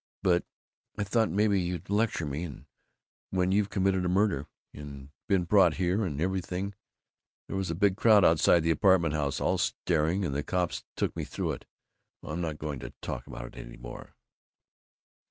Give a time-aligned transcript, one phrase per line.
[0.23, 0.43] But
[0.97, 2.65] I thought maybe you'd lecture me, and
[3.29, 6.73] when you've committed a murder, and been brought here and everything
[7.47, 11.15] there was a big crowd outside the apartment house, all staring, and the cops took
[11.15, 11.65] me through it
[12.23, 14.15] Oh, I'm not going to talk about it any more."